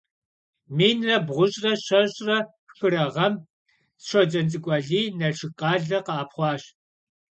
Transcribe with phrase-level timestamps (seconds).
[0.77, 2.41] Minre bğuş're şeş're
[2.77, 3.33] xıre ğem
[4.07, 6.63] Şocents'ık'u Aliy Nalşşık khale khe'epxhuaş.